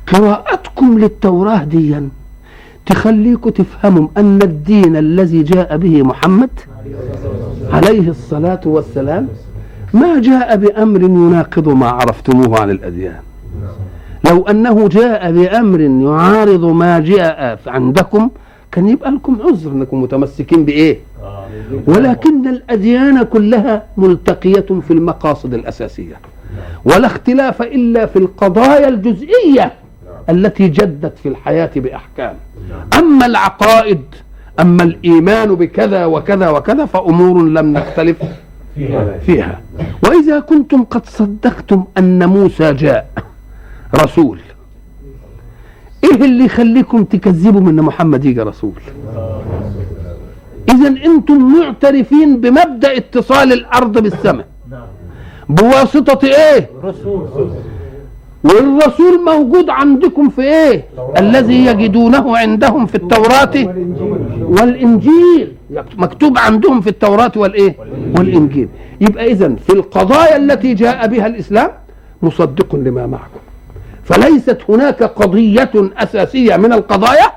[0.07, 2.09] قراءتكم للتوراة ديا.
[2.89, 6.51] تخليكم تفهموا أن الدين الذي جاء به محمد
[7.73, 9.29] عليه الصلاة والسلام
[9.95, 13.21] ما جاء بأمر يناقض ما عرفتموه عن الأديان.
[14.31, 18.31] لو أنه جاء بأمر يعارض ما جاء عندكم
[18.73, 20.99] كان يبقى لكم عذر إنكم متمسكين بإيه؟
[21.87, 26.17] ولكن الأديان كلها ملتقية في المقاصد الأساسية
[26.85, 29.73] ولا اختلاف إلا في القضايا الجزئية.
[30.31, 32.35] التي جدت في الحياة بأحكام.
[32.99, 34.01] أما العقائد
[34.61, 38.17] أما الإيمان بكذا وكذا وكذا فأمور لم نختلف
[39.27, 39.61] فيها.
[40.05, 43.11] وإذا كنتم قد صدقتم أن موسى جاء
[43.95, 44.41] رسول
[46.05, 48.81] إيه اللي يخليكم تكذبوا من محمد يجي رسول؟
[50.71, 54.47] اذا أنتم معترفين بمبدأ اتصال الأرض بالسماء.
[55.49, 56.71] بواسطة إيه؟
[58.45, 60.85] والرسول موجود عندكم في إيه؟
[61.19, 63.75] الذي يجدونه عندهم في التوراة
[64.41, 65.53] والإنجيل.
[65.97, 67.77] مكتوب عندهم في التوراة والإيه؟
[68.19, 68.69] والإنجيل.
[69.01, 71.71] يبقى اذا في القضايا التي جاء بها الإسلام
[72.23, 73.41] مصدق لما معكم.
[74.05, 77.33] فليست هناك قضية أساسية من القضايا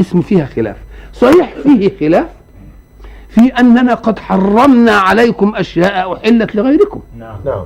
[0.00, 0.76] اسم فيها خلاف.
[1.12, 2.26] صحيح فيه خلاف
[3.28, 7.00] في أننا قد حرمنا عليكم أشياء أحلت لغيركم.
[7.18, 7.36] نعم.
[7.44, 7.64] نعم.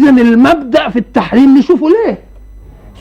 [0.00, 2.18] اذا المبدأ في التحريم نشوفه ليه؟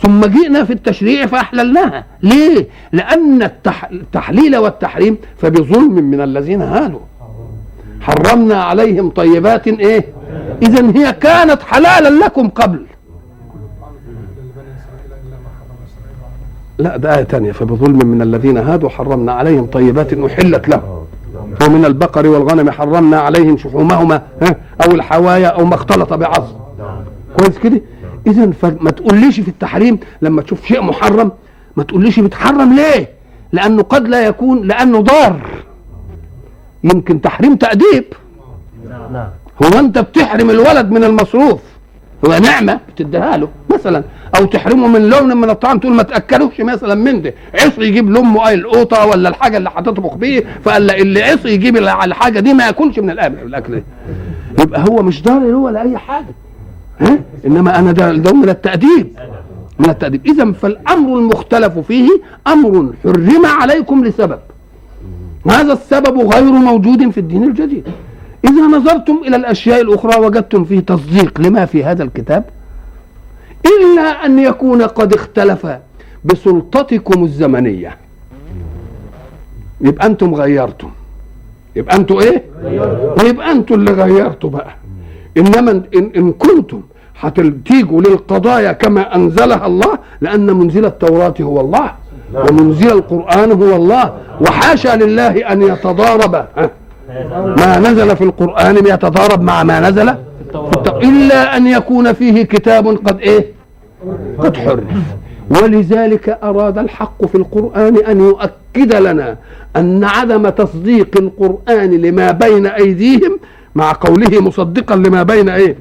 [0.02, 2.06] ثم جئنا في التشريع فأحللناها.
[2.24, 3.90] ليه؟ لأن التح...
[3.92, 7.00] التحليل والتحريم فبظلم من الذين هادوا.
[8.02, 10.06] حرمنا عليهم طيبات إيه؟
[10.62, 12.86] اذا هي كانت حلالا لكم قبل.
[16.78, 17.52] لا ده آية تانية.
[17.52, 21.00] فبظلم من الذين هادوا حرمنا عليهم طيبات أحلت لهم.
[21.66, 24.22] ومن البقر والغنم حرمنا عليهم شحومهما
[24.86, 26.59] أو الحوايا أو ما اختلط بعظم
[27.40, 27.82] كويس كده؟
[28.28, 31.32] إذا فما تقوليش في التحريم لما تشوف شيء محرم
[31.78, 33.10] ما تقوليش بتحرم ليه؟
[33.52, 35.42] لأنه قد لا يكون لأنه ضار.
[36.84, 38.06] يمكن تحريم تأديب.
[38.90, 39.28] نعم
[39.64, 41.62] هو أنت بتحرم الولد من المصروف.
[42.26, 44.04] هو نعمة بتديها له مثلا.
[44.38, 47.34] أو تحرمه من لون من الطعام تقول ما تأكلوش مثلا من ده.
[47.54, 52.40] عصي يجيب لأمه أي القوطة ولا الحاجة اللي هتطبخ بيه فقال اللي عصي يجيب الحاجة
[52.40, 53.82] دي ما يأكلش من الأكل.
[54.58, 56.26] ده يبقى هو مش ضارر هو ولا اي حاجة.
[57.02, 59.08] ها إنما أنا ده ده من التأديب.
[59.80, 60.26] من التأديب.
[60.26, 62.10] إذا فالأمر المختلف فيه
[62.48, 64.40] أمر حرم عليكم لسبب.
[65.50, 67.84] هذا السبب غير موجود في الدين الجديد.
[68.46, 72.44] إذا نظرتم إلى الأشياء الأخرى وجدتم فيه تصديق لما في هذا الكتاب.
[73.66, 75.68] إلا أن يكون قد اختلف
[76.26, 77.98] بسلطتكم الزمنية.
[79.82, 80.90] يبقى أنتم غيرتم.
[81.76, 82.44] يبقى أنتم إيه؟
[83.24, 84.76] يبقى أنتم اللي غيرتوا بقى.
[85.38, 86.82] إنما إن, إن كنتم
[87.20, 91.92] هتيجوا للقضايا كما أنزلها الله لأن منزل التوراة هو الله
[92.34, 96.46] ومنزل القرآن هو الله وحاشا لله أن يتضارب؟
[97.58, 100.10] ما نزل في القرآن يتضارب مع ما نزل؟
[101.04, 103.46] إلا أن يكون فيه كتاب قد إيه؟
[104.40, 104.84] قد حرف
[105.50, 109.38] ولذلك أراد الحق في القرآن أن يؤكد لنا
[109.76, 113.40] أن عدم تصديق القرآن لما بين أيديهم
[113.80, 115.76] مع قوله مصدقا لما بين إيه؟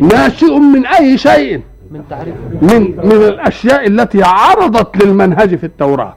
[0.00, 1.60] ناشئ من أي شيء.
[1.90, 2.34] من تعريف.
[2.62, 6.14] من من الأشياء التي عرضت للمنهج في التوراة.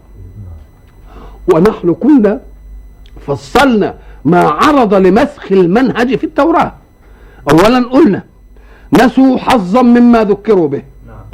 [1.53, 2.39] ونحن كنا
[3.27, 6.73] فصلنا ما عرض لمسخ المنهج في التوراة.
[7.51, 8.23] اولا قلنا
[9.03, 10.81] نسوا حظا مما ذكروا به.
[11.07, 11.25] نعم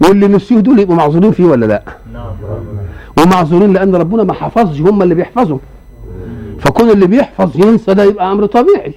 [0.00, 2.32] واللي نسيوه دول يبقوا معذورين فيه ولا لا؟ نعم.
[3.18, 5.58] ومعذورين لأن ربنا ما حفظش هم اللي بيحفظوا
[6.58, 8.94] فكون اللي بيحفظ ينسى ده يبقى أمر طبيعي.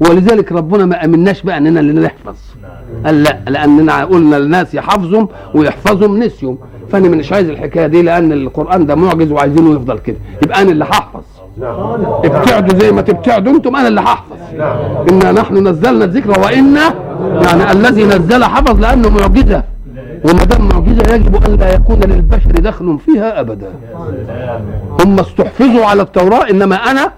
[0.00, 2.34] ولذلك ربنا ما أمناش بقى إننا اللي نحفظ.
[3.06, 6.58] قال لا لأننا قلنا للناس يحفظهم ويحفظهم نسيهم.
[6.92, 10.16] فأنا مش عايز الحكاية دي لأن القرآن ده معجز وعايزينه يفضل كده.
[10.42, 11.22] يبقى أنا اللي هحفظ.
[12.24, 14.36] ابتعدوا زي ما تبتعدوا أنتم أنا اللي هحفظ.
[15.10, 16.94] إنا نحن نزلنا الذكر وإنا
[17.42, 19.62] يعني الذي نزل حفظ لأنه معجزة.
[20.24, 23.70] وما دام معجزة يجب أن لا يكون للبشر دخل فيها أبدا.
[25.04, 27.12] هم استحفظوا على التوراة إنما أنا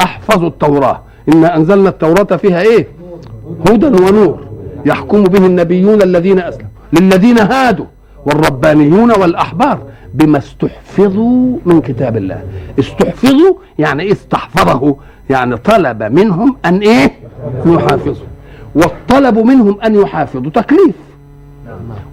[0.00, 1.02] أحفظ التوراة.
[1.34, 2.88] انا أنزلنا التوراة فيها إيه؟
[3.68, 4.38] هدى ونور
[4.86, 6.70] يحكم به النبيون الذين أسلموا.
[6.92, 7.86] للذين هادوا
[8.26, 9.78] والربانيون والأحبار
[10.14, 12.42] بما استحفظوا من كتاب الله.
[12.78, 14.96] استحفظوا يعني إيه استحفظه
[15.30, 17.12] يعني طلب منهم أن إيه؟
[17.66, 18.26] يحافظوا.
[18.74, 20.50] والطلب منهم أن يحافظوا.
[20.50, 20.94] تكليف.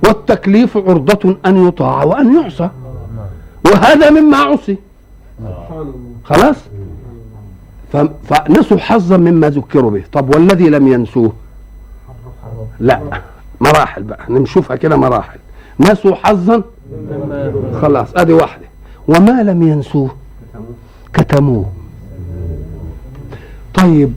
[0.08, 2.70] والتكليف عرضة أن يطاع وأن يعصى.
[3.66, 4.78] وهذا مما عصي.
[6.24, 6.56] خلاص؟
[8.30, 10.04] فنسوا حظا مما ذكروا به.
[10.12, 11.34] طب والذي لم ينسوه؟
[12.80, 13.00] لا.
[13.62, 14.26] مراحل بقى.
[14.30, 15.40] نشوفها كده مراحل.
[15.80, 16.64] نسوا حظا؟
[17.82, 18.66] خلاص أدي واحدة.
[19.08, 20.16] وما لم ينسوه؟
[21.14, 21.66] كتموه.
[23.74, 24.14] طيب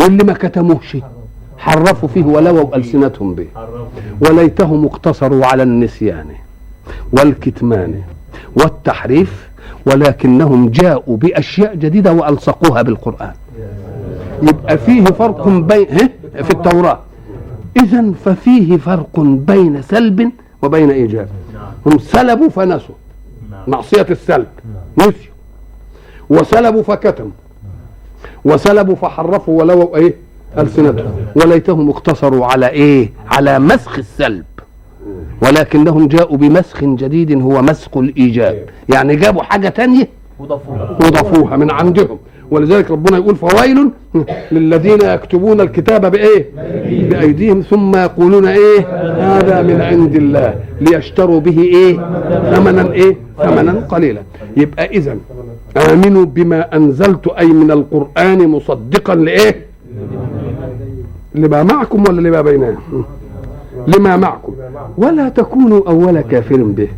[0.00, 0.96] واللي ما كتموهش؟
[1.62, 3.46] حرفوا فيه ولووا ألسنتهم به.
[4.20, 6.26] وليتهم اقتصروا على النسيان
[7.12, 8.02] والكتمان
[8.56, 9.48] والتحريف
[9.86, 13.32] ولكنهم جاءوا بأشياء جديدة وألصقوها بالقرآن.
[14.42, 15.86] يبقى فيه فرق بين؟
[16.42, 16.98] في التوراة.
[17.82, 20.30] إذا ففيه فرق بين سلب
[20.62, 21.28] وبين إيجاب.
[21.86, 22.94] هم سلبوا فنسوا.
[23.66, 24.46] معصية السلب.
[24.98, 25.34] نسيوا.
[26.30, 27.30] وسلبوا فكتموا.
[28.44, 30.14] وسلبوا فحرفوا ولو إيه؟
[30.58, 31.12] ألسنتهم.
[31.36, 34.44] وليتهم اقتصروا على إيه؟ على مسخ السلب.
[35.42, 38.58] ولكنهم جاءوا بمسخ جديد هو مسخ الإيجاب.
[38.94, 42.18] يعني جابوا حاجة تانية وضفوه وضافوها من عندهم.
[42.50, 43.90] ولذلك ربنا يقول فويل
[44.52, 46.46] للذين يكتبون الكتاب بإيه؟
[47.10, 47.60] بأيديهم.
[47.60, 48.80] ثم يقولون إيه؟
[49.18, 50.54] هذا من عند الله.
[50.80, 51.96] ليشتروا به إيه؟
[52.54, 54.22] ثمنا إيه؟ ثمنا قليلا.
[54.56, 55.16] يبقى اذا
[55.76, 59.72] آمنوا بما أنزلت أي من القرآن مصدقا لإيه؟
[61.34, 62.76] لما معكم ولا لما بيننا؟
[63.86, 64.54] لما معكم.
[64.96, 66.88] ولا تكونوا أول كافر به.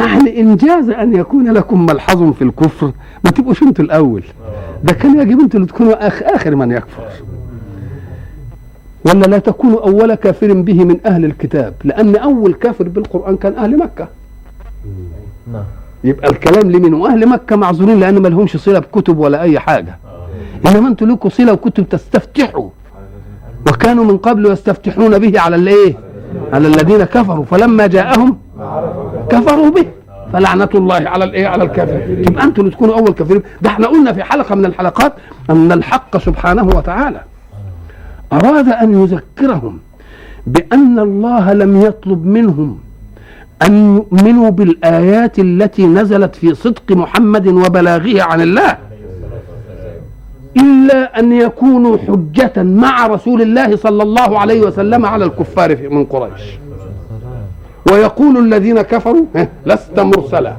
[0.00, 2.92] يعني إن جاز أن يكون لكم ملحظ في الكفر
[3.24, 4.22] ما تبقوش أنتوا الأول.
[4.84, 7.02] ده كان يجب أنتوا اللي تكونوا آخ آخر من يكفر.
[9.04, 13.78] ولا لا تكونوا أول كافر به من أهل الكتاب لأن أول كافر بالقرآن كان أهل
[13.78, 14.08] مكة.
[15.52, 15.64] نعم.
[16.04, 19.98] يبقى الكلام لمن وأهل مكة معذورين لأن ما لهمش صلة بكتب ولا أي حاجة.
[20.66, 22.68] إنما أنتوا لكم صلة وكتب تستفتحوا.
[23.66, 25.96] وكانوا من قبل يستفتحون به على الإيه؟
[26.52, 27.44] على الذين كفروا.
[27.44, 28.38] فلما جاءهم
[29.30, 29.86] كفروا به.
[30.32, 33.42] فلعنة الله على الايه؟ على الكافر يبقى أنتوا اللي تكونوا أول كافرين.
[33.62, 35.12] ده إحنا قلنا في حلقة من الحلقات
[35.50, 37.20] أن الحق سبحانه وتعالى
[38.32, 39.78] أراد أن يذكرهم
[40.46, 42.78] بأن الله لم يطلب منهم
[43.66, 48.76] أن يؤمنوا بالآيات التي نزلت في صدق محمد وبلاغه عن الله.
[50.60, 56.42] إلا أن يكونوا حجة مع رسول الله صلى الله عليه وسلم على الكفار من قريش.
[57.92, 59.24] ويقول الذين كفروا
[59.66, 60.56] لست مرسلا.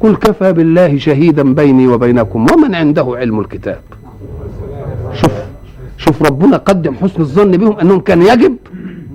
[0.00, 3.80] قل كفى بالله شهيدا بيني وبينكم ومن عنده علم الكتاب.
[5.14, 5.32] شوف
[5.96, 8.56] شوف ربنا قدم حسن الظن بهم أنهم كان يجب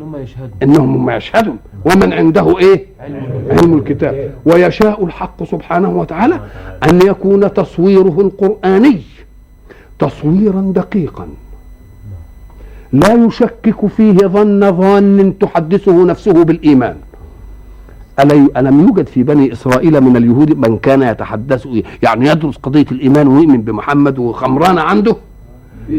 [0.01, 1.57] إنهم يشهدوا هم يشهدون.
[1.85, 2.85] ومن عنده إيه؟
[3.49, 4.31] علم الكتاب.
[4.45, 6.39] ويشاء الحق سبحانه وتعالى
[6.89, 9.01] أن يكون تصويره القرآني.
[9.99, 11.27] تصويرا دقيقا.
[12.91, 16.95] لا يشكك فيه ظن ظان تحدثه نفسه بالإيمان.
[18.57, 21.67] ألم يوجد في بني إسرائيل من اليهود من كان يتحدث
[22.03, 25.15] يعني يدرس قضية الإيمان ويؤمن بمحمد وخمران عنده؟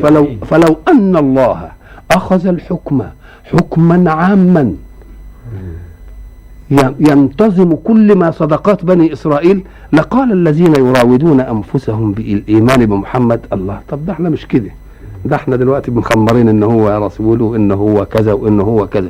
[0.02, 1.72] فلو فلو أن الله
[2.10, 3.02] أخذ الحكم
[3.44, 4.74] حكما عاما.
[7.00, 9.64] ينتظم كل ما صدقات بني إسرائيل.
[9.92, 14.70] لقال الذين يراودون أنفسهم بالإيمان بمحمد الله طب ده إحنا مش كده.
[15.24, 19.08] ده إحنا دلوقتي مخمرين ان هو رسول وان هو كذا وان هو كذا.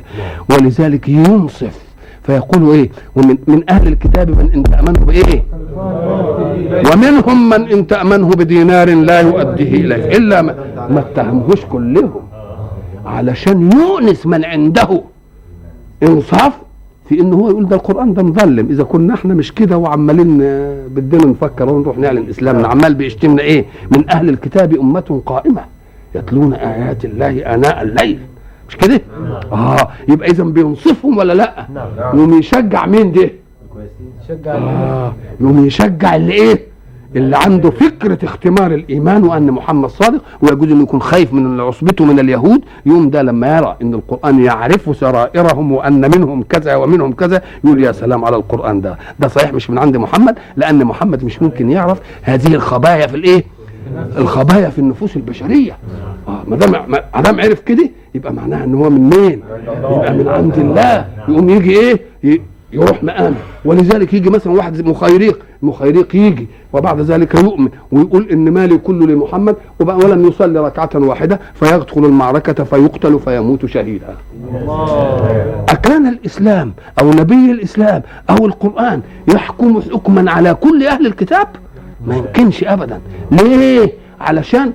[0.49, 1.85] ولذلك ينصف
[2.23, 5.43] فيقول إيه؟ ومن من أهل الكتاب من إن تأمنه بإيه؟
[6.93, 10.55] ومنهم من إن تأمنه بدينار لا يؤديه اليك إلا ما,
[10.89, 12.21] ما اتهمهوش كلهم
[13.05, 15.01] علشان يؤنس من عنده
[16.03, 16.53] إنصاف
[17.09, 18.67] في ان هو يقول ده القرآن ده مظلم.
[18.69, 23.65] إذا كنا إحنا مش كده وعمالين آه، بدنا نفكر ونروح نعلن اسلامنا عمال بيشتمنا إيه؟
[23.91, 25.61] من أهل الكتاب أمة قائمة
[26.15, 28.19] يتلون آيات الله آناء الليل.
[28.69, 29.01] مش كده؟
[29.51, 31.87] آه يبقى اذا بينصفهم ولا لأ؟ نعم.
[32.19, 33.29] يقوم يشجع مين ده
[34.47, 36.59] آه يقوم يشجع اللي إيه؟
[37.15, 42.19] اللي عنده فكرة اختمار الإيمان وأن محمد صادق ويجوز أنه يكون خايف من عصبته من
[42.19, 47.83] اليهود يوم ده لما يرى أن القرآن يعرف سرائرهم وأن منهم كذا ومنهم كذا يقول
[47.83, 51.69] يا سلام على القرآن ده ده صحيح مش من عند محمد لأن محمد مش ممكن
[51.69, 53.43] يعرف هذه الخبايا في الإيه
[54.17, 55.77] الخبايا في النفوس البشرية
[56.27, 59.41] آه ما دام ما دام عرف كده يبقى معناها إن هو من مين؟
[59.91, 61.99] يبقى من عند الله يقوم يجي إيه؟
[62.75, 68.77] يروح مقام ولذلك يجي مثلا واحد مخيريق مخيريق يجي وبعد ذلك يؤمن ويقول إن مالي
[68.77, 74.15] كله لمحمد وبقى ولم يصلي ركعة واحدة فيدخل المعركة فيقتل فيموت شهيدا.
[75.69, 79.01] أكان الإسلام أو نبي الإسلام أو القرآن
[79.33, 81.47] يحكم حكما على كل أهل الكتاب؟
[82.07, 82.99] ما يمكنش أبدا.
[83.31, 84.71] ليه؟ علشان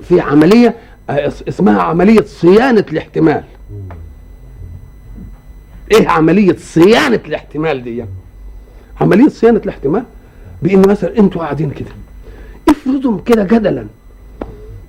[0.00, 0.74] في عملية
[1.10, 3.42] آه، إس- اسمها عملية صيانة الاحتمال.
[5.90, 8.04] إيه عملية صيانة الاحتمال دي؟
[9.00, 10.02] عملية صيانة الاحتمال؟
[10.62, 11.88] بإن مثلا أنتوا قاعدين كده.
[12.68, 13.86] افرضوا كده جدلا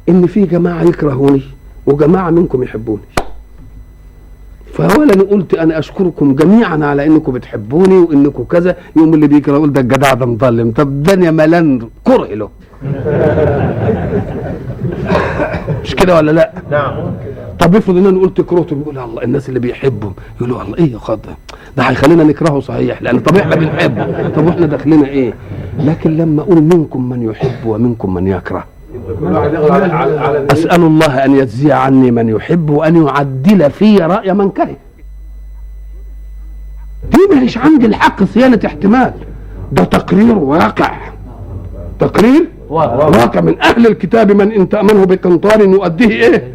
[0.09, 1.41] إن في جماعة يكرهوني
[1.85, 3.01] وجماعة منكم يحبوني.
[4.73, 8.75] فاولا قلت أنا أشكركم جميعا على إنكم بتحبوني وإنكم كذا.
[8.95, 10.71] يوم اللي بيكره يقول ده الجدع ده مظلم.
[10.71, 12.49] طب الدنيا ملان كره له.
[15.83, 16.93] مش كده ولا لا؟ نعم.
[17.61, 20.97] طب افرض ان أنا قلت كرهته يقول الله الناس اللي بيحبهم يقولوا الله إيه يا
[20.97, 21.19] خد
[21.77, 24.29] ده هيخلينا نكرهه صحيح لأن طب إحنا بنحبه.
[24.29, 25.33] طب وإحنا داخلنا إيه؟
[25.79, 28.63] لكن لما أقول منكم من يحب ومنكم من يكره.
[30.51, 34.75] أسأل الله أن يجزي عني من يحب وأن يعدل في رأي من كره.
[37.11, 39.13] دي مش عندي الحق صيانة احتمال.
[39.71, 40.97] ده تقرير واقع.
[41.99, 46.53] تقرير؟ واقع من أهل الكتاب من إن تأمنه بقنطار يؤديه إيه؟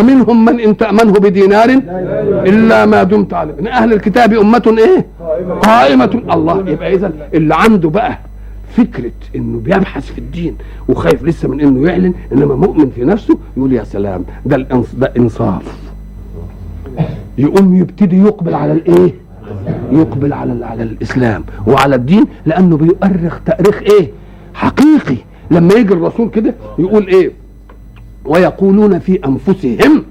[0.00, 1.68] ومنهم من إن تأمنه بدينار
[2.46, 3.54] إلا ما دمت عليه.
[3.60, 5.06] من أهل الكتاب أمة إيه؟
[5.62, 6.22] قائمة.
[6.32, 8.18] الله يبقى اذا اللي عنده بقى
[8.76, 10.56] فكرة إنه بيبحث في الدين
[10.88, 15.12] وخايف لسه من إنه يعلن إنما مؤمن في نفسه يقول يا سلام ده الانص ده
[15.18, 15.62] إنصاف.
[17.38, 19.14] يقوم يبتدي يقبل على الإيه؟
[19.92, 24.10] يقبل على على الإسلام وعلى الدين لأنه بيؤرخ تأريخ إيه؟
[24.54, 25.16] حقيقي.
[25.50, 27.32] لما يجي الرسول كده يقول إيه؟
[28.24, 30.02] ويقولون في أنفسهم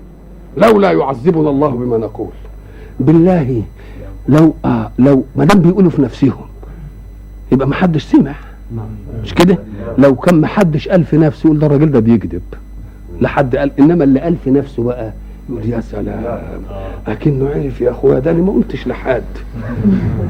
[0.57, 2.29] لولا يعذبنا الله بما نقول.
[2.99, 3.63] بالله
[4.29, 6.33] لو آه لو ما دام بيقولوا في نفسهم
[7.51, 8.35] يبقى ما حدش سمع.
[9.23, 9.57] مش كده؟
[9.97, 12.41] لو كان ما حدش قال في نفسه يقول ده الراجل ده بيكذب.
[13.21, 15.11] لحد قال إنما اللي قال في نفسه بقى
[15.49, 16.39] يقول يا سلام
[17.07, 19.23] لكنه عرف يا أخويا ده أنا ما قلتش لحد.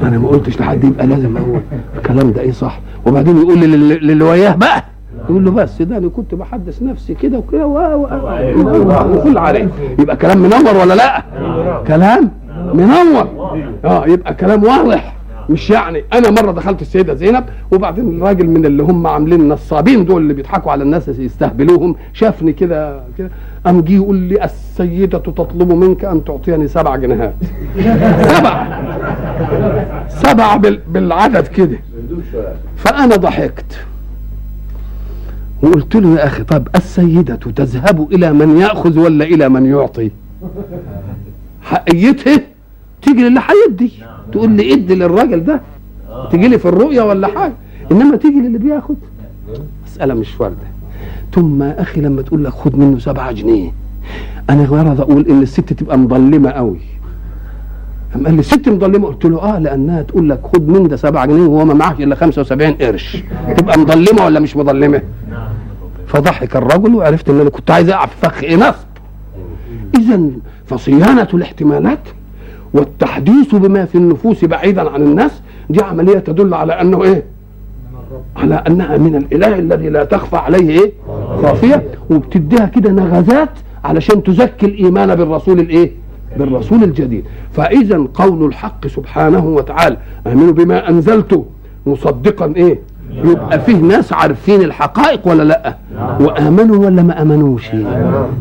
[0.02, 1.60] أنا ما قلتش لحد يبقى لازم أقول.
[1.96, 4.84] الكلام ده إيه صح؟ وبعدين يقول لل- للي وياه بقى.
[5.30, 9.68] يقول له بس ده أنا كنت بحدث نفسي كده وكده وكل عليه.
[9.98, 11.22] يبقى كلام منور ولا لا؟
[11.86, 12.30] كلام
[12.74, 13.28] منور
[13.84, 15.14] آه يبقى كلام واضح.
[15.50, 20.22] مش يعني أنا مرة دخلت السيدة زينب وبعدين الراجل من اللي هم عاملين نصابين دول
[20.22, 23.30] اللي بيضحكوا على الناس يستهبلوهم شافني كده كده.
[23.66, 27.34] قام جه يقول لي السيدة تطلب منك أن تعطيني سبع جنيهات.
[28.36, 28.66] سبع.
[30.08, 31.78] سبع بال- بالعدد كده.
[32.76, 33.78] فأنا ضحكت.
[35.62, 40.10] وقلت له يا أخي طب السيدة تذهب إلى من يأخذ ولا إلى من يعطي؟
[41.62, 42.40] حقيتها
[43.02, 43.92] تيجي للي هيدي
[44.32, 45.60] تقول لي إدي للراجل ده.
[46.30, 47.52] تيجي لي في الرؤية ولا حاجة.
[47.92, 48.96] إنما تيجي للي بياخد.
[49.86, 50.56] مسألة مش واردة.
[51.34, 53.72] ثم يا أخي لما تقول لك خد منه سبعة جنيه
[54.50, 56.80] أنا غرض أقول إن الست تبقى مظلمة قوي
[58.14, 59.06] قام قال لي الست مظلمة.
[59.08, 62.14] قلت له آه لأنها تقول لك خد من ده سبعة جنيه وهو ما معاش إلا
[62.14, 63.16] 75 قرش.
[63.56, 65.02] تبقى مظلمة ولا مش مظلمة؟
[66.06, 68.88] فضحك الرجل وعرفت إن أنا كنت عايز اقع في فخ نصب
[69.98, 70.20] اذا
[70.66, 71.98] فصيانة الاحتمالات
[72.74, 75.30] والتحديث بما في النفوس بعيدا عن الناس
[75.70, 77.24] دي عملية تدل على أنه إيه؟
[78.36, 80.92] على أنها من الإله الذي لا تخفى عليه إيه؟
[81.42, 81.82] خافية.
[82.10, 83.50] وبتديها كده نغزات
[83.84, 85.90] علشان تزكي الإيمان بالرسول الإيه؟
[86.38, 87.24] بالرسول الجديد.
[87.52, 91.44] فاذا قول الحق سبحانه وتعالى آمنوا بما أنزلت.
[91.86, 92.78] مصدقا إيه؟
[93.24, 95.76] يبقى فيه ناس عارفين الحقائق ولا لأ؟
[96.20, 97.66] وآمنوا ولا ما امنوش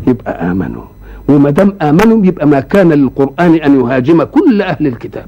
[0.07, 0.83] يبقى آمنوا.
[1.29, 5.25] وما دام آمنوا يبقى ما كان للقرآن أن يهاجم كل أهل الكتاب.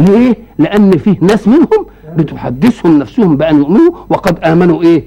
[0.00, 1.86] ليه؟ لأن فيه ناس منهم
[2.16, 5.04] بتحدثهم نفسهم بأن يؤمنوا وقد آمنوا إيه؟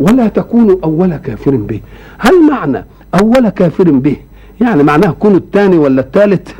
[0.00, 1.80] ولا تكونوا أول كافر به.
[2.18, 2.84] هل معنى
[3.20, 4.16] أول كافر به؟
[4.60, 6.50] يعني معناه كونوا الثاني ولا الثالث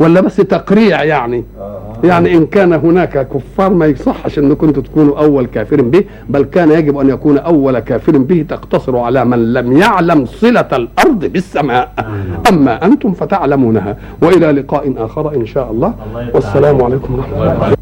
[0.00, 1.44] ولا بس تقريع يعني.
[2.04, 6.70] يعني إن كان هناك كفار ما يصحش ان كنتوا تكونوا أول كافر به بل كان
[6.70, 11.92] يجب أن يكون أول كافر به تقتصر على من لم يعلم صلة الأرض بالسماء.
[12.48, 13.96] أما أنتم فتعلمونها.
[14.22, 15.94] وإلى لقاء آخر إن شاء الله.
[16.34, 16.84] والسلام عليك.
[16.84, 17.74] عليكم ورحمة الله.